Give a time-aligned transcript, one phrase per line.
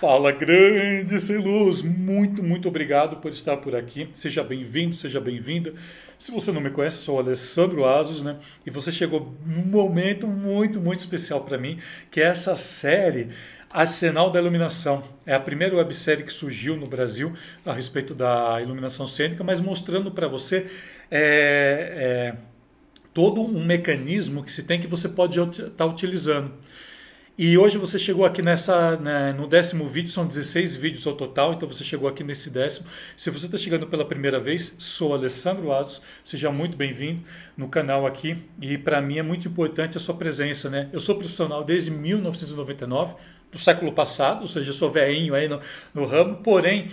[0.00, 4.08] Fala grande sem luz, muito, muito obrigado por estar por aqui.
[4.12, 5.74] Seja bem-vindo, seja bem-vinda.
[6.16, 8.36] Se você não me conhece, sou o Alessandro Asos, né?
[8.64, 11.80] E você chegou num momento muito, muito especial para mim,
[12.12, 13.30] que é essa série
[13.72, 15.02] Arsenal da Iluminação.
[15.26, 17.32] É a primeira websérie que surgiu no Brasil
[17.66, 20.70] a respeito da iluminação cênica, mas mostrando para você
[21.10, 22.36] é, é,
[23.12, 26.52] todo um mecanismo que se tem que você pode estar tá utilizando.
[27.40, 31.52] E hoje você chegou aqui nessa, né, no décimo vídeo, são 16 vídeos ao total,
[31.52, 32.88] então você chegou aqui nesse décimo.
[33.16, 37.22] Se você está chegando pela primeira vez, sou Alessandro Asos, seja muito bem-vindo
[37.56, 38.42] no canal aqui.
[38.60, 40.88] E para mim é muito importante a sua presença, né?
[40.92, 43.14] Eu sou profissional desde 1999,
[43.52, 45.60] do século passado, ou seja, sou velhinho aí no,
[45.94, 46.88] no ramo, porém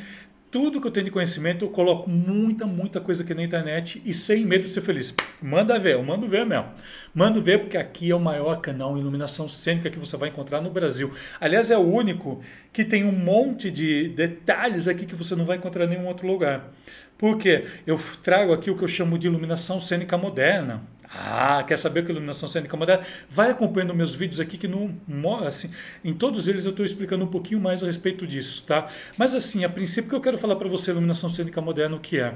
[0.52, 4.13] tudo que eu tenho de conhecimento, eu coloco muita, muita coisa aqui na internet e
[4.13, 5.13] sem medo de ser feliz.
[5.41, 6.67] Manda ver, eu mando ver mesmo.
[7.13, 10.70] Mando ver porque aqui é o maior canal iluminação cênica que você vai encontrar no
[10.70, 11.13] Brasil.
[11.41, 12.41] Aliás, é o único
[12.72, 16.26] que tem um monte de detalhes aqui que você não vai encontrar em nenhum outro
[16.26, 16.72] lugar.
[17.17, 20.84] Porque eu trago aqui o que eu chamo de iluminação cênica moderna.
[21.17, 23.05] Ah, quer saber o que é iluminação cênica moderna?
[23.30, 24.99] Vai acompanhando meus vídeos aqui que não,
[25.45, 25.72] assim,
[26.03, 28.88] em todos eles eu estou explicando um pouquinho mais a respeito disso, tá?
[29.17, 32.19] Mas assim, a princípio que eu quero falar para você iluminação cênica moderna o que
[32.19, 32.35] é?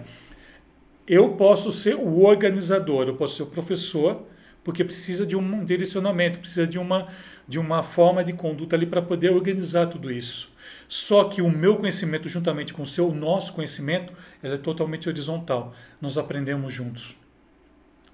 [1.05, 4.25] Eu posso ser o organizador, eu posso ser o professor,
[4.63, 7.07] porque precisa de um direcionamento, precisa de uma
[7.47, 10.53] de uma forma de conduta ali para poder organizar tudo isso.
[10.87, 15.09] Só que o meu conhecimento juntamente com o seu, o nosso conhecimento, ele é totalmente
[15.09, 15.73] horizontal.
[15.99, 17.17] Nós aprendemos juntos.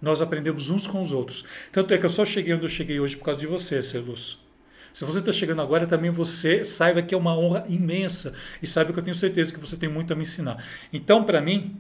[0.06, 1.46] Nós aprendemos uns com os outros.
[1.72, 4.40] Tanto é que eu só cheguei onde eu cheguei hoje por causa de você, Celus.
[4.94, 8.94] Se você está chegando agora, também você saiba que é uma honra imensa e saiba
[8.94, 10.64] que eu tenho certeza que você tem muito a me ensinar.
[10.94, 11.76] Então, para mim,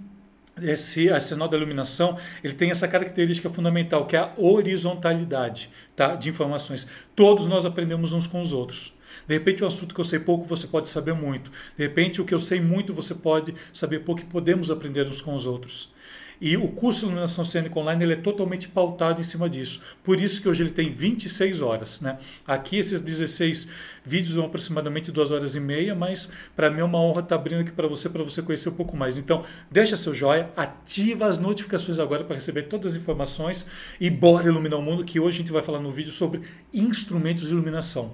[0.59, 6.27] esse arsenal da iluminação ele tem essa característica fundamental que é a horizontalidade tá, de
[6.27, 6.89] informações.
[7.15, 8.91] Todos nós aprendemos uns com os outros.
[9.27, 11.51] De repente, um assunto que eu sei pouco, você pode saber muito.
[11.77, 15.21] De repente, o que eu sei muito, você pode saber pouco e podemos aprender uns
[15.21, 15.93] com os outros.
[16.39, 19.81] E o curso de iluminação cênica online ele é totalmente pautado em cima disso.
[20.03, 22.01] Por isso que hoje ele tem 26 horas.
[22.01, 22.17] Né?
[22.45, 23.69] Aqui esses 16
[24.03, 27.35] vídeos dão aproximadamente 2 horas e meia, mas para mim é uma honra estar tá
[27.35, 29.17] abrindo aqui para você, para você conhecer um pouco mais.
[29.17, 33.67] Então, deixa seu joia, ativa as notificações agora para receber todas as informações
[33.99, 36.41] e bora iluminar o mundo, que hoje a gente vai falar no vídeo sobre
[36.73, 38.13] instrumentos de iluminação.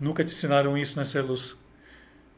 [0.00, 1.67] Nunca te ensinaram isso, né, Celus?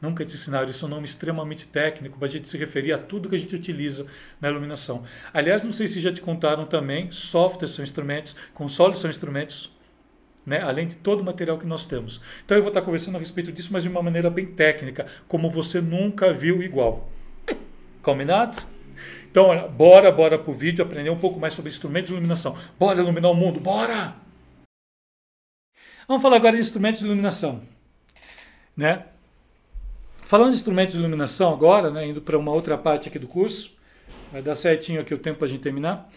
[0.00, 0.68] Nunca te ensinaram.
[0.68, 3.38] Isso é um nome extremamente técnico para a gente se referir a tudo que a
[3.38, 4.06] gente utiliza
[4.40, 5.04] na iluminação.
[5.32, 9.76] Aliás, não sei se já te contaram também, softwares são instrumentos, consoles são instrumentos,
[10.46, 10.62] né?
[10.62, 12.22] além de todo o material que nós temos.
[12.44, 15.50] Então eu vou estar conversando a respeito disso, mas de uma maneira bem técnica, como
[15.50, 17.10] você nunca viu igual.
[18.02, 18.58] Combinado?
[19.30, 22.58] Então, olha, bora, bora para o vídeo aprender um pouco mais sobre instrumentos de iluminação.
[22.78, 24.16] Bora iluminar o mundo, bora!
[26.08, 27.62] Vamos falar agora de instrumentos de iluminação.
[28.76, 29.04] Né?
[30.30, 33.76] Falando de instrumentos de iluminação agora, né, indo para uma outra parte aqui do curso,
[34.30, 36.08] vai dar certinho aqui o tempo para a gente terminar.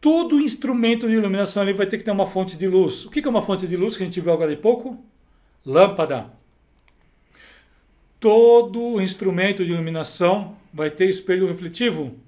[0.00, 3.04] Todo instrumento de iluminação ele vai ter que ter uma fonte de luz.
[3.04, 5.04] O que é uma fonte de luz que a gente viu agora há pouco?
[5.62, 6.32] Lâmpada.
[8.18, 12.18] Todo instrumento de iluminação vai ter espelho refletivo.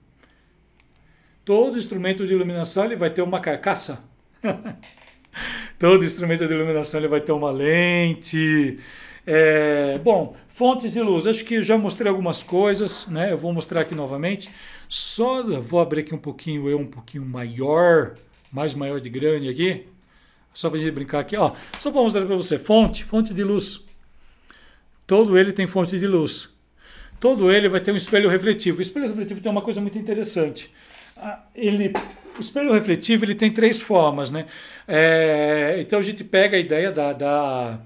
[1.47, 4.05] Todo instrumento de iluminação ele vai ter uma carcaça.
[5.81, 8.79] Todo instrumento de iluminação ele vai ter uma lente.
[9.27, 11.27] É, bom, fontes de luz.
[11.27, 13.33] Acho que eu já mostrei algumas coisas, né?
[13.33, 14.51] Eu vou mostrar aqui novamente.
[14.89, 18.17] Só vou abrir aqui um pouquinho, eu um pouquinho maior,
[18.51, 19.85] mais maior de grande aqui.
[20.53, 21.53] Só para gente brincar aqui, ó.
[21.79, 22.59] Só para mostrar para você.
[22.59, 23.85] Fonte, fonte de luz.
[25.07, 26.49] Todo ele tem fonte de luz.
[27.19, 28.79] Todo ele vai ter um espelho refletivo.
[28.79, 30.73] O espelho refletivo tem uma coisa muito interessante.
[31.17, 31.93] Ah, ele,
[32.39, 34.47] o espelho refletivo ele tem três formas, né?
[34.89, 37.81] É, então a gente pega a ideia da, da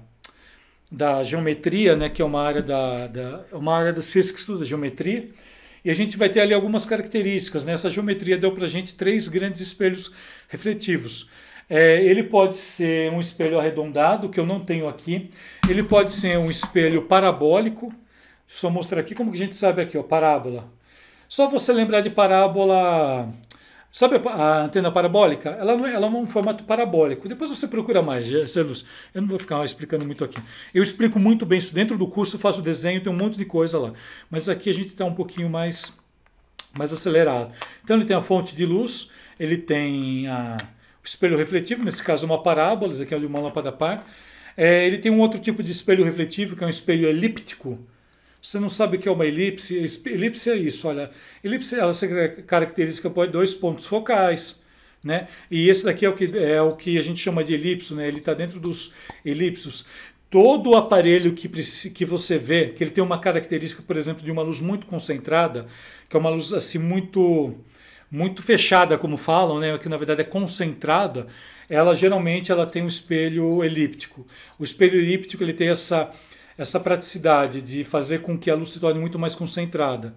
[0.91, 4.39] da geometria, né, que é uma área da, da é uma área da ciência que
[4.39, 5.27] estuda geometria,
[5.83, 7.63] e a gente vai ter ali algumas características.
[7.63, 7.73] Né?
[7.73, 10.11] Essa geometria deu para a gente três grandes espelhos
[10.49, 11.29] refletivos.
[11.69, 15.29] É, ele pode ser um espelho arredondado, que eu não tenho aqui.
[15.69, 17.89] Ele pode ser um espelho parabólico.
[17.89, 20.71] Deixa eu só mostrar aqui como que a gente sabe aqui, ó, parábola.
[21.27, 23.31] Só você lembrar de parábola
[23.95, 25.51] Sabe a antena parabólica?
[25.51, 27.29] Ela, não, é, ela é um formato parabólico.
[27.29, 28.85] Depois você procura mais, Celus.
[29.13, 30.37] Eu não vou ficar explicando muito aqui.
[30.73, 33.79] Eu explico muito bem isso dentro do curso, faço desenho, tem um monte de coisa
[33.79, 33.93] lá.
[34.29, 35.97] Mas aqui a gente está um pouquinho mais,
[36.77, 37.53] mais acelerado.
[37.85, 40.57] Então ele tem a fonte de luz, ele tem a,
[41.01, 44.05] o espelho refletivo, nesse caso uma parábola, esse aqui é uma lâmpada par.
[44.57, 47.79] É, ele tem um outro tipo de espelho refletivo, que é um espelho elíptico
[48.45, 49.75] você não sabe o que é uma elipse?
[50.05, 51.09] Elipse é isso, olha.
[51.43, 52.07] Elipse ela se
[52.45, 54.63] caracteriza por dois pontos focais,
[55.03, 55.27] né?
[55.49, 58.07] E esse daqui é o que é o que a gente chama de elipso, né?
[58.07, 58.93] Ele está dentro dos
[59.25, 59.87] elipsos.
[60.29, 61.49] todo o aparelho que,
[61.89, 65.65] que você vê, que ele tem uma característica, por exemplo, de uma luz muito concentrada,
[66.07, 67.55] que é uma luz assim muito
[68.11, 71.25] muito fechada, como falam, né, que na verdade é concentrada,
[71.67, 74.25] ela geralmente ela tem um espelho elíptico.
[74.59, 76.11] O espelho elíptico ele tem essa
[76.57, 80.13] essa praticidade de fazer com que a luz se torne muito mais concentrada.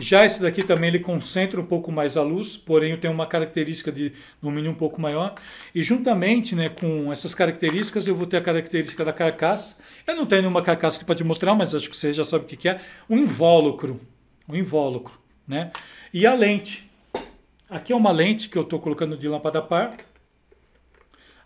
[0.00, 3.92] Já esse daqui também ele concentra um pouco mais a luz, porém tem uma característica
[3.92, 5.34] de domínio um pouco maior.
[5.74, 9.82] E juntamente né, com essas características, eu vou ter a característica da carcaça.
[10.06, 12.48] Eu não tenho nenhuma carcaça que pode mostrar, mas acho que você já sabe o
[12.48, 12.80] que é.
[13.10, 14.00] Um invólucro.
[14.48, 15.20] Um invólucro.
[15.46, 15.70] Né?
[16.14, 16.88] E a lente.
[17.68, 19.94] Aqui é uma lente que eu estou colocando de lâmpada par.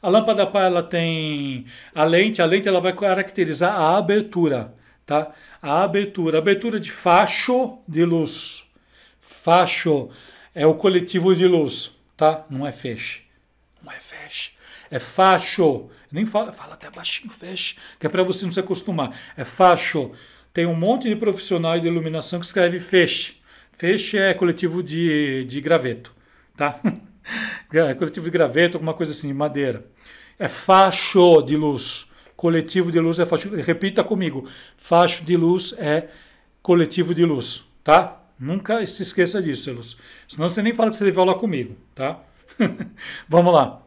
[0.05, 1.65] A lâmpada par ela tem
[1.95, 4.75] a lente, a lente ela vai caracterizar a abertura
[5.07, 5.33] tá?
[5.61, 8.65] A abertura, abertura de facho de luz.
[9.21, 10.11] Facho
[10.55, 12.45] é o coletivo de luz, tá?
[12.49, 13.23] Não é feixe.
[13.83, 14.53] Não é feixe.
[14.91, 15.89] É facho.
[16.11, 19.19] Nem fala, fala até baixinho feixe, que é para você não se acostumar.
[19.37, 20.13] É facho.
[20.53, 23.37] Tem um monte de profissional de iluminação que escreve feixe.
[23.73, 26.15] Feixe é coletivo de, de graveto,
[26.57, 26.81] tá?
[27.73, 29.87] É coletivo de graveto, alguma coisa assim, de madeira.
[30.39, 32.07] É facho de luz.
[32.37, 33.49] Coletivo de luz é facho.
[33.57, 34.49] Repita comigo.
[34.77, 36.09] Facho de luz é
[36.63, 38.23] coletivo de luz, tá?
[38.39, 39.97] Nunca se esqueça disso, Luz.
[40.27, 42.21] Senão você nem fala que você deve falar comigo, tá?
[43.29, 43.83] Vamos lá.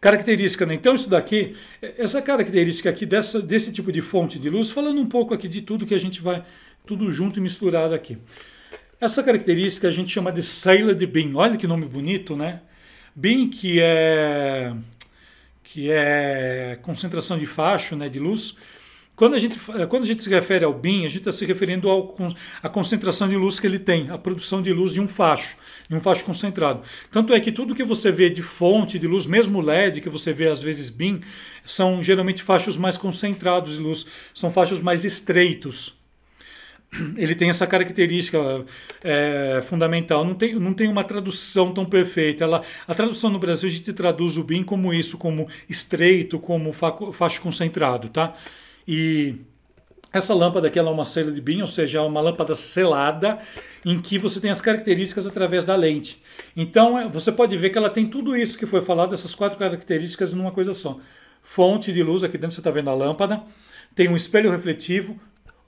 [0.00, 0.74] Característica, né?
[0.74, 5.06] Então, isso daqui, essa característica aqui dessa, desse tipo de fonte de luz, falando um
[5.06, 6.44] pouco aqui de tudo que a gente vai,
[6.86, 8.18] tudo junto e misturado aqui.
[9.00, 11.34] Essa característica a gente chama de Salad Beam.
[11.36, 12.60] Olha que nome bonito, né?
[13.14, 14.74] Beam que é
[15.72, 18.56] que é concentração de facho, né, de luz.
[19.14, 21.44] Quando a, gente, eh, quando a gente se refere ao BIM, a gente está se
[21.44, 21.90] referindo
[22.62, 25.94] à concentração de luz que ele tem, a produção de luz de um facho, de
[25.94, 26.82] um facho concentrado.
[27.10, 30.32] Tanto é que tudo que você vê de fonte de luz, mesmo LED, que você
[30.32, 31.20] vê às vezes BIM,
[31.64, 35.97] são geralmente fachos mais concentrados de luz, são fachos mais estreitos
[37.16, 38.38] ele tem essa característica
[39.02, 40.24] é, fundamental.
[40.24, 42.44] Não tem, não tem uma tradução tão perfeita.
[42.44, 46.72] Ela, a tradução no Brasil a gente traduz o BIM como isso, como estreito, como
[46.72, 48.34] facho concentrado, tá?
[48.86, 49.36] E
[50.12, 53.38] essa lâmpada aqui é uma cela de BIM, ou seja, é uma lâmpada selada
[53.84, 56.22] em que você tem as características através da lente.
[56.56, 59.58] Então é, você pode ver que ela tem tudo isso que foi falado, essas quatro
[59.58, 60.98] características numa coisa só.
[61.42, 63.42] Fonte de luz, aqui dentro você está vendo a lâmpada,
[63.94, 65.18] tem um espelho refletivo,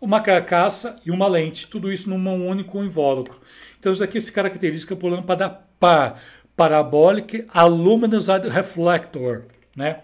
[0.00, 3.40] uma carcaça e uma lente, tudo isso num único invólucro.
[3.78, 5.48] Então isso aqui é característica por lâmpada
[5.78, 6.20] par,
[6.56, 9.44] Parabolic Aluminized Reflector,
[9.74, 10.00] né?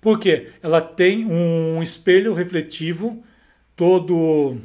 [0.00, 3.24] Porque ela tem um espelho refletivo
[3.74, 4.56] todo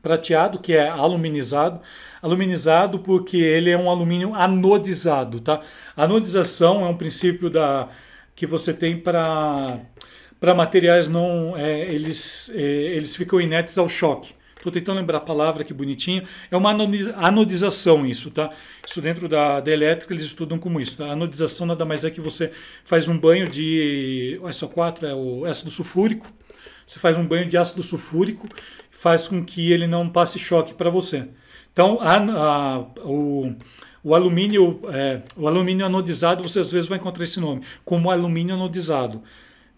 [0.00, 1.80] prateado, que é aluminizado.
[2.22, 5.60] Aluminizado porque ele é um alumínio anodizado, tá?
[5.96, 7.88] Anodização é um princípio da
[8.36, 9.80] que você tem para
[10.40, 14.34] para materiais não é, eles é, eles ficam inertes ao choque.
[14.56, 16.24] Estou tentando lembrar a palavra que bonitinha.
[16.50, 18.50] É uma anodização isso, tá?
[18.84, 20.98] Isso dentro da, da elétrica eles estudam como isso.
[20.98, 21.12] Tá?
[21.12, 22.52] Anodização nada mais é que você
[22.84, 26.26] faz um banho de SO4, é o ácido sulfúrico.
[26.84, 28.48] Você faz um banho de ácido sulfúrico,
[28.90, 31.28] faz com que ele não passe choque para você.
[31.72, 33.54] Então, a, a, o,
[34.02, 38.56] o alumínio, é, o alumínio anodizado, você às vezes vai encontrar esse nome, como alumínio
[38.56, 39.22] anodizado.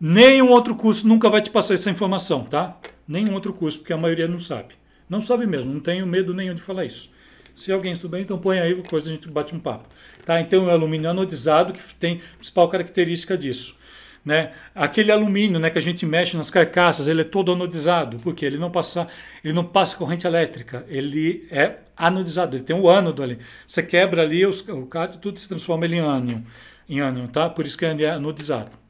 [0.01, 2.79] Nenhum outro curso nunca vai te passar essa informação, tá?
[3.07, 4.75] Nenhum outro curso, porque a maioria não sabe.
[5.07, 7.11] Não sabe mesmo, não tenho medo nenhum de falar isso.
[7.55, 9.87] Se alguém souber, então põe aí, depois a gente bate um papo.
[10.25, 10.41] Tá?
[10.41, 13.77] Então, o alumínio anodizado, que tem a principal característica disso.
[14.25, 14.53] Né?
[14.75, 18.57] Aquele alumínio né, que a gente mexe nas carcaças, ele é todo anodizado, porque ele
[18.57, 19.07] não passa,
[19.45, 23.39] ele não passa corrente elétrica, ele é anodizado, ele tem o ânodo ali.
[23.67, 26.41] Você quebra ali os, o cátion, tudo se transforma em ânion,
[26.89, 27.51] em ânion, tá?
[27.51, 28.81] Por isso que ele é anodizado.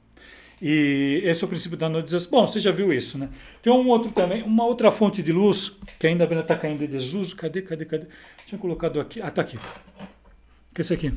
[0.61, 2.31] E esse é o princípio da anodização.
[2.31, 3.31] Bom, você já viu isso, né?
[3.62, 7.35] Tem um outro também, uma outra fonte de luz, que ainda está caindo em desuso.
[7.35, 8.07] Cadê, cadê, cadê?
[8.47, 9.23] Tinha colocado aqui.
[9.23, 9.57] Ah, está aqui.
[10.75, 11.14] Que é esse aqui.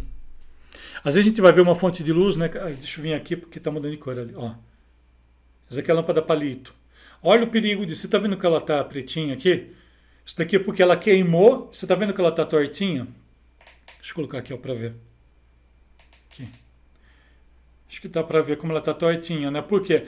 [1.04, 2.48] Às vezes a gente vai ver uma fonte de luz, né?
[2.48, 4.34] Deixa eu vir aqui porque está mudando de cor ali.
[4.34, 4.54] Ó.
[5.70, 6.74] Essa aqui é a lâmpada palito.
[7.22, 7.94] Olha o perigo de.
[7.94, 9.74] Você está vendo que ela está pretinha aqui?
[10.26, 11.68] Isso daqui é porque ela queimou.
[11.72, 13.08] Você está vendo que ela está tortinha?
[13.98, 14.96] Deixa eu colocar aqui para ver.
[16.32, 16.48] Aqui.
[17.94, 19.62] Acho que dá para ver como ela está tortinha, né?
[19.62, 20.06] Porque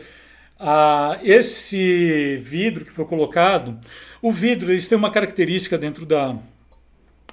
[0.60, 3.80] ah, esse vidro que foi colocado,
[4.24, 6.36] o vidro eles têm uma característica dentro da,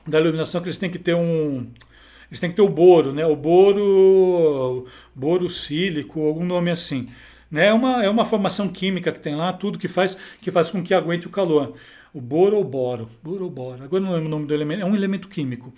[0.07, 1.67] da iluminação que eles têm que ter um
[2.29, 3.25] eles têm que ter o boro, né?
[3.25, 7.09] O boro, boro sílico, algum nome assim.
[7.51, 7.69] Né?
[7.69, 10.83] É, uma, é uma formação química que tem lá, tudo que faz que faz com
[10.83, 11.73] que aguente o calor.
[12.13, 13.83] O boro ou boro, boro ou boro.
[13.83, 15.73] Agora não lembro o nome do elemento, é um elemento químico.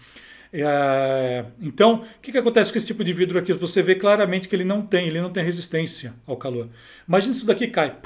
[0.57, 3.53] É, então, o que, que acontece com esse tipo de vidro aqui?
[3.53, 6.69] Você vê claramente que ele não tem, ele não tem resistência ao calor.
[7.09, 7.97] Imagina isso daqui cai.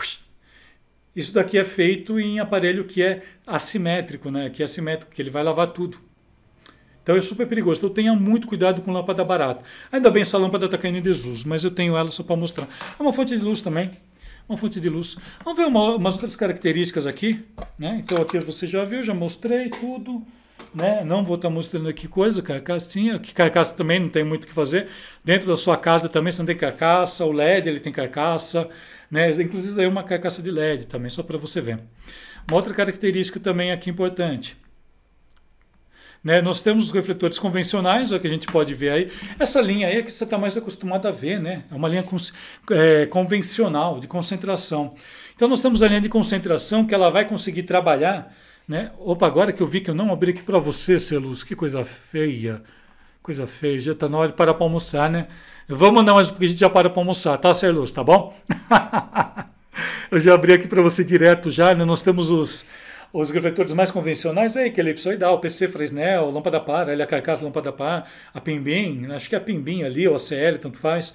[1.14, 4.48] Isso daqui é feito em aparelho que é assimétrico, né?
[4.48, 5.98] Que é assimétrico, que ele vai lavar tudo.
[7.02, 7.80] Então é super perigoso.
[7.80, 9.62] Então tenha muito cuidado com lâmpada barata.
[9.92, 12.66] Ainda bem essa lâmpada está caindo em desuso, mas eu tenho ela só para mostrar.
[12.98, 13.90] É uma fonte de luz também.
[14.48, 15.18] Uma fonte de luz.
[15.44, 17.44] Vamos ver uma, umas outras características aqui.
[17.78, 18.02] Né?
[18.02, 20.26] Então aqui você já viu, já mostrei tudo
[20.74, 21.02] né?
[21.04, 24.52] Não vou estar mostrando aqui coisa, carcassinha, que carcaça também não tem muito o que
[24.52, 24.88] fazer.
[25.24, 28.68] Dentro da sua casa também você não tem carcaça, o LED ele tem carcaça,
[29.10, 29.30] né?
[29.30, 31.78] Inclusive é uma carcaça de LED também, só para você ver.
[32.48, 34.56] Uma outra característica também aqui importante.
[36.22, 39.10] Né, nós temos os refletores convencionais, o que a gente pode ver aí.
[39.38, 41.62] Essa linha aí é que você está mais acostumado a ver, né?
[41.70, 42.04] É uma linha
[42.72, 44.94] é, convencional, de concentração.
[45.36, 48.34] Então nós temos a linha de concentração que ela vai conseguir trabalhar
[48.68, 48.92] né?
[48.98, 51.84] Opa, agora que eu vi que eu não abri aqui para você, Celuz, que coisa
[51.84, 52.62] feia.
[53.22, 55.28] Coisa feia, já está na hora de parar para almoçar, né?
[55.66, 58.36] Vou mandar mais porque a gente já para para almoçar, tá, Celuz, tá bom?
[60.10, 61.84] eu já abri aqui para você direto já, né?
[61.84, 62.66] Nós temos os,
[63.12, 67.72] os refletores mais convencionais aí, que é elipsoidal, PC Fresnel, lâmpada par, a carcaça lâmpada
[67.72, 69.16] par, a Pimbim, né?
[69.16, 71.14] acho que é a Pimbim ali, ou a CL, tanto faz.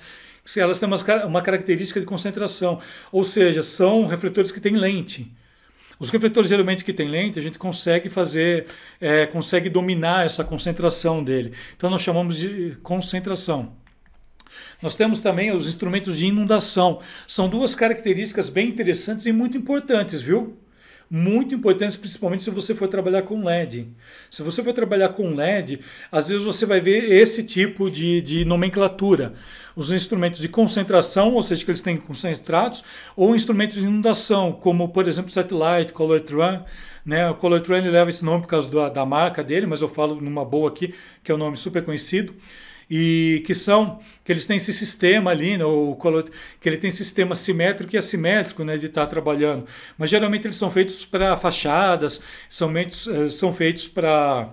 [0.58, 0.90] Elas têm
[1.26, 2.80] uma característica de concentração,
[3.12, 5.32] ou seja, são refletores que têm lente.
[6.00, 8.66] Os refletores geralmente que tem lente, a gente consegue fazer,
[9.00, 11.54] é, consegue dominar essa concentração dele.
[11.76, 13.76] Então nós chamamos de concentração.
[14.82, 17.00] Nós temos também os instrumentos de inundação.
[17.28, 20.58] São duas características bem interessantes e muito importantes, viu?
[21.16, 23.88] Muito importantes, principalmente se você for trabalhar com LED.
[24.32, 25.80] Se você for trabalhar com LED,
[26.12, 29.36] às vezes você vai ver esse tipo de, de nomenclatura.
[29.76, 32.84] Os instrumentos de concentração, ou seja, que eles têm concentrados,
[33.16, 36.64] ou instrumentos de inundação, como por exemplo Satellite, Color Tran.
[37.06, 37.30] Né?
[37.30, 40.20] O Color Tran leva esse nome por causa da, da marca dele, mas eu falo
[40.20, 42.34] numa boa aqui, que é um nome super conhecido
[42.90, 45.98] e que são que eles têm esse sistema ali, né, o,
[46.62, 49.66] que ele tem sistema simétrico e assimétrico né, de estar tá trabalhando.
[49.98, 54.50] Mas geralmente eles são feitos para fachadas, são, feitos, eh, são feitos para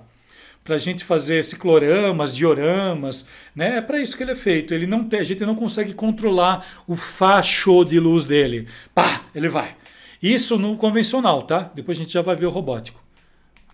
[0.63, 3.79] para a gente fazer cicloramas, dioramas, né?
[3.79, 4.75] É para isso que ele é feito.
[4.75, 8.69] Ele não tem, a gente não consegue controlar o facho de luz dele.
[8.95, 9.75] Pá, ele vai.
[10.23, 11.71] Isso no convencional, tá?
[11.75, 13.03] Depois a gente já vai ver o robótico.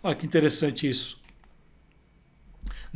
[0.03, 1.21] Olha que interessante isso.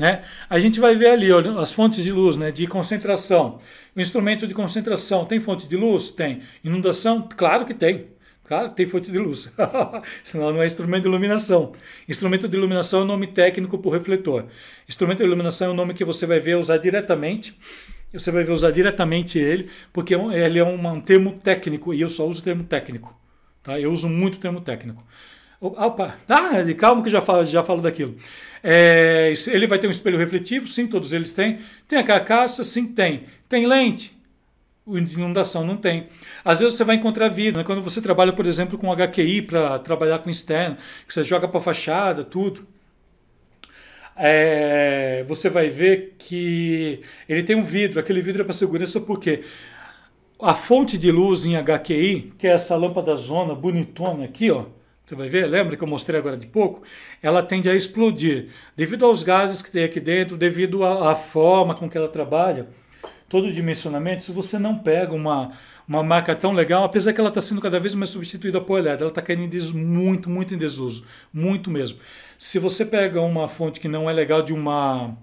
[0.00, 0.22] Né?
[0.48, 1.28] A gente vai ver ali
[1.58, 3.60] as fontes de luz né, de concentração.
[3.94, 6.10] O instrumento de concentração tem fonte de luz?
[6.10, 6.40] Tem.
[6.64, 7.28] Inundação?
[7.36, 8.06] Claro que tem.
[8.42, 9.54] Claro que tem fonte de luz.
[10.24, 11.72] Senão não é instrumento de iluminação.
[12.08, 14.46] Instrumento de iluminação é o nome técnico para o refletor.
[14.88, 17.54] Instrumento de iluminação é o nome que você vai ver usar diretamente.
[18.10, 22.00] Você vai ver usar diretamente ele, porque é ele é um, um termo técnico e
[22.00, 23.14] eu só uso termo técnico.
[23.62, 23.78] Tá?
[23.78, 25.04] Eu uso muito termo técnico.
[25.60, 28.16] Opa, ah, calma que já falo, já falo daquilo.
[28.62, 31.58] É, ele vai ter um espelho refletivo, sim, todos eles têm.
[31.86, 33.24] Tem a carcaça, sim, tem.
[33.46, 34.18] Tem lente?
[34.86, 36.08] Inundação não tem.
[36.42, 37.64] Às vezes você vai encontrar vidro, né?
[37.64, 41.60] quando você trabalha, por exemplo, com HQI para trabalhar com externo, que você joga para
[41.60, 42.66] fachada, tudo.
[44.16, 49.42] É, você vai ver que ele tem um vidro, aquele vidro é para segurança porque
[50.42, 54.66] a fonte de luz em HQI, que é essa lâmpada zona bonitona aqui, ó,
[55.10, 56.82] você vai ver, lembra que eu mostrei agora de pouco?
[57.20, 61.74] Ela tende a explodir devido aos gases que tem aqui dentro, devido à, à forma
[61.74, 62.68] com que ela trabalha,
[63.28, 64.22] todo o dimensionamento.
[64.22, 65.50] Se você não pega uma,
[65.86, 69.00] uma marca tão legal, apesar que ela está sendo cada vez mais substituída por LED,
[69.00, 71.98] ela está caindo em desuso, muito, muito em desuso, muito mesmo.
[72.38, 75.16] Se você pega uma fonte que não é legal de uma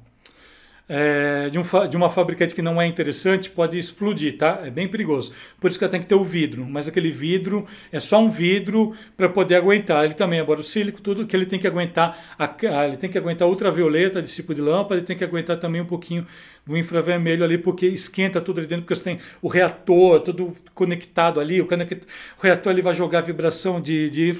[0.89, 4.62] é, de, um, de, uma fabricante que não é interessante pode explodir, tá?
[4.63, 5.34] É bem perigoso.
[5.60, 8.29] Por isso que ela tem que ter o vidro, mas aquele vidro é só um
[8.29, 10.06] vidro para poder aguentar.
[10.06, 13.17] Ele também, agora o sílico, tudo que ele tem que aguentar, a, ele tem que
[13.17, 16.25] aguentar ultravioleta de tipo de lâmpada, ele tem que aguentar também um pouquinho
[16.65, 21.39] do infravermelho ali, porque esquenta tudo ali dentro, porque você tem o reator tudo conectado
[21.39, 24.34] ali, o, o reator ali vai jogar vibração de, de.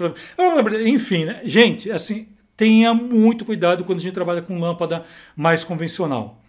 [0.86, 1.42] Enfim, né?
[1.44, 2.28] gente, assim,
[2.58, 6.42] tenha muito cuidado quando a gente trabalha com lâmpada mais convencional.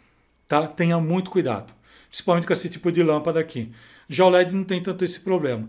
[0.49, 0.67] Tá?
[0.67, 1.75] Tenha muito cuidado,
[2.09, 3.71] principalmente com esse tipo de lâmpada aqui.
[4.09, 5.69] Já o LED não tem tanto esse problema.